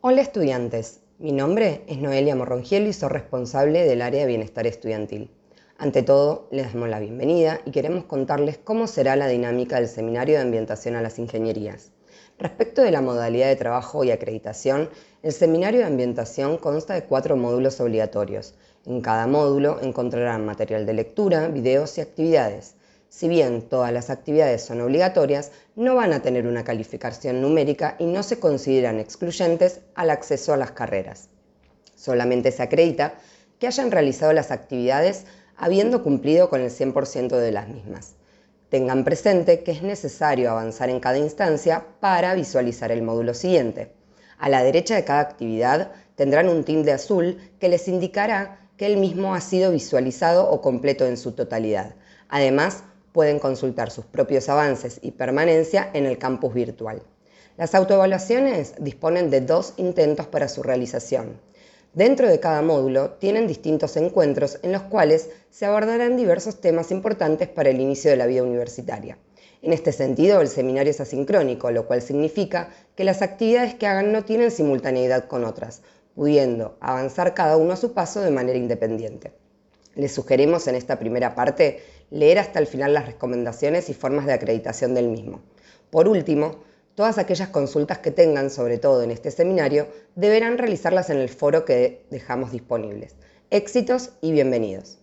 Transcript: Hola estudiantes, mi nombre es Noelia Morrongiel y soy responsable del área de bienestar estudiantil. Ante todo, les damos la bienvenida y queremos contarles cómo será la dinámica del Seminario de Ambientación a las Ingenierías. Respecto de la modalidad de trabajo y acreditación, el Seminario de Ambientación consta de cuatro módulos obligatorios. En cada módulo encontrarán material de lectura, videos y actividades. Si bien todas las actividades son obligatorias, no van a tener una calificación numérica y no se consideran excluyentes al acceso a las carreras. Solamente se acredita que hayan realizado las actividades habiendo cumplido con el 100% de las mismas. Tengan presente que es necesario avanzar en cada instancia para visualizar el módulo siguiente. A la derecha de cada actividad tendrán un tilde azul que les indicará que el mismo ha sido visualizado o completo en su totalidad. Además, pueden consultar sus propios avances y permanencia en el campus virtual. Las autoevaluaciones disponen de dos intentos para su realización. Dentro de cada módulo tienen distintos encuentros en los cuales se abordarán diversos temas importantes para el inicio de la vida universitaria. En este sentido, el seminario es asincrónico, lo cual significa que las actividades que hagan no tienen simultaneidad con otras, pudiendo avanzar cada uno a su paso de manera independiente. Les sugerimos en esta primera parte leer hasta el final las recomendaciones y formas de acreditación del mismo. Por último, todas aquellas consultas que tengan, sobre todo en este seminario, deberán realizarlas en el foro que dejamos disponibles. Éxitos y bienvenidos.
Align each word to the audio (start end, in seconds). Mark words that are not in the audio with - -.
Hola 0.00 0.22
estudiantes, 0.22 1.00
mi 1.18 1.32
nombre 1.32 1.82
es 1.88 1.98
Noelia 1.98 2.36
Morrongiel 2.36 2.86
y 2.86 2.92
soy 2.92 3.08
responsable 3.08 3.84
del 3.84 4.00
área 4.00 4.20
de 4.20 4.28
bienestar 4.28 4.64
estudiantil. 4.64 5.28
Ante 5.76 6.04
todo, 6.04 6.46
les 6.52 6.72
damos 6.72 6.88
la 6.88 7.00
bienvenida 7.00 7.60
y 7.64 7.72
queremos 7.72 8.04
contarles 8.04 8.58
cómo 8.58 8.86
será 8.86 9.16
la 9.16 9.26
dinámica 9.26 9.74
del 9.74 9.88
Seminario 9.88 10.36
de 10.36 10.42
Ambientación 10.42 10.94
a 10.94 11.02
las 11.02 11.18
Ingenierías. 11.18 11.90
Respecto 12.38 12.82
de 12.82 12.92
la 12.92 13.00
modalidad 13.00 13.48
de 13.48 13.56
trabajo 13.56 14.04
y 14.04 14.12
acreditación, 14.12 14.88
el 15.24 15.32
Seminario 15.32 15.80
de 15.80 15.86
Ambientación 15.86 16.58
consta 16.58 16.94
de 16.94 17.02
cuatro 17.02 17.36
módulos 17.36 17.80
obligatorios. 17.80 18.54
En 18.86 19.00
cada 19.00 19.26
módulo 19.26 19.80
encontrarán 19.82 20.46
material 20.46 20.86
de 20.86 20.94
lectura, 20.94 21.48
videos 21.48 21.98
y 21.98 22.02
actividades. 22.02 22.76
Si 23.08 23.26
bien 23.26 23.62
todas 23.62 23.92
las 23.92 24.10
actividades 24.10 24.62
son 24.62 24.80
obligatorias, 24.80 25.50
no 25.76 25.94
van 25.94 26.12
a 26.12 26.20
tener 26.20 26.46
una 26.46 26.64
calificación 26.64 27.40
numérica 27.40 27.96
y 27.98 28.04
no 28.04 28.22
se 28.22 28.38
consideran 28.38 29.00
excluyentes 29.00 29.80
al 29.94 30.10
acceso 30.10 30.52
a 30.52 30.56
las 30.56 30.72
carreras. 30.72 31.28
Solamente 31.94 32.52
se 32.52 32.62
acredita 32.62 33.14
que 33.58 33.66
hayan 33.66 33.90
realizado 33.90 34.32
las 34.32 34.50
actividades 34.50 35.24
habiendo 35.56 36.02
cumplido 36.02 36.48
con 36.48 36.60
el 36.60 36.70
100% 36.70 37.36
de 37.36 37.50
las 37.50 37.68
mismas. 37.68 38.14
Tengan 38.68 39.04
presente 39.04 39.62
que 39.62 39.72
es 39.72 39.82
necesario 39.82 40.50
avanzar 40.50 40.90
en 40.90 41.00
cada 41.00 41.18
instancia 41.18 41.86
para 42.00 42.34
visualizar 42.34 42.92
el 42.92 43.02
módulo 43.02 43.32
siguiente. 43.34 43.90
A 44.38 44.48
la 44.48 44.62
derecha 44.62 44.94
de 44.94 45.04
cada 45.04 45.20
actividad 45.20 45.90
tendrán 46.14 46.48
un 46.48 46.62
tilde 46.62 46.92
azul 46.92 47.38
que 47.58 47.68
les 47.68 47.88
indicará 47.88 48.60
que 48.76 48.86
el 48.86 48.98
mismo 48.98 49.34
ha 49.34 49.40
sido 49.40 49.72
visualizado 49.72 50.48
o 50.48 50.60
completo 50.60 51.06
en 51.06 51.16
su 51.16 51.32
totalidad. 51.32 51.94
Además, 52.28 52.84
pueden 53.18 53.40
consultar 53.40 53.90
sus 53.90 54.04
propios 54.04 54.48
avances 54.48 55.00
y 55.02 55.10
permanencia 55.10 55.90
en 55.92 56.06
el 56.06 56.18
campus 56.18 56.54
virtual. 56.54 57.02
Las 57.56 57.74
autoevaluaciones 57.74 58.74
disponen 58.78 59.28
de 59.28 59.40
dos 59.40 59.74
intentos 59.76 60.28
para 60.28 60.46
su 60.46 60.62
realización. 60.62 61.40
Dentro 61.94 62.28
de 62.28 62.38
cada 62.38 62.62
módulo 62.62 63.14
tienen 63.14 63.48
distintos 63.48 63.96
encuentros 63.96 64.60
en 64.62 64.70
los 64.70 64.82
cuales 64.82 65.30
se 65.50 65.66
abordarán 65.66 66.16
diversos 66.16 66.60
temas 66.60 66.92
importantes 66.92 67.48
para 67.48 67.70
el 67.70 67.80
inicio 67.80 68.12
de 68.12 68.18
la 68.18 68.26
vida 68.26 68.44
universitaria. 68.44 69.18
En 69.62 69.72
este 69.72 69.90
sentido, 69.90 70.40
el 70.40 70.46
seminario 70.46 70.92
es 70.92 71.00
asincrónico, 71.00 71.72
lo 71.72 71.88
cual 71.88 72.02
significa 72.02 72.70
que 72.94 73.02
las 73.02 73.20
actividades 73.20 73.74
que 73.74 73.88
hagan 73.88 74.12
no 74.12 74.24
tienen 74.24 74.52
simultaneidad 74.52 75.24
con 75.24 75.42
otras, 75.42 75.82
pudiendo 76.14 76.76
avanzar 76.78 77.34
cada 77.34 77.56
uno 77.56 77.72
a 77.72 77.76
su 77.76 77.94
paso 77.94 78.20
de 78.20 78.30
manera 78.30 78.58
independiente. 78.58 79.32
Les 79.94 80.12
sugerimos 80.12 80.66
en 80.68 80.74
esta 80.74 80.98
primera 80.98 81.34
parte 81.34 81.82
leer 82.10 82.38
hasta 82.38 82.58
el 82.58 82.66
final 82.66 82.94
las 82.94 83.06
recomendaciones 83.06 83.88
y 83.88 83.94
formas 83.94 84.26
de 84.26 84.32
acreditación 84.32 84.94
del 84.94 85.08
mismo. 85.08 85.40
Por 85.90 86.08
último, 86.08 86.62
todas 86.94 87.18
aquellas 87.18 87.48
consultas 87.48 87.98
que 87.98 88.10
tengan, 88.10 88.50
sobre 88.50 88.78
todo 88.78 89.02
en 89.02 89.10
este 89.10 89.30
seminario, 89.30 89.88
deberán 90.14 90.58
realizarlas 90.58 91.10
en 91.10 91.18
el 91.18 91.28
foro 91.28 91.64
que 91.64 92.04
dejamos 92.10 92.52
disponibles. 92.52 93.16
Éxitos 93.50 94.10
y 94.20 94.32
bienvenidos. 94.32 94.98